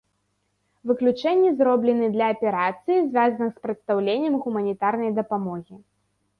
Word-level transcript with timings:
Выключэнні 0.91 1.51
зроблены 1.59 2.09
для 2.15 2.31
аперацый, 2.37 2.97
звязаных 3.11 3.51
з 3.53 3.59
прадстаўленнем 3.69 4.41
гуманітарнай 4.49 5.11
дапамогі. 5.23 5.75